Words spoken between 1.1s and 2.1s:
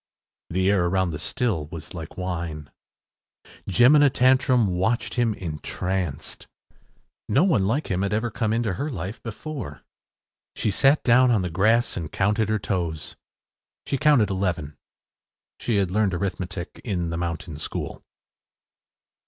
the still was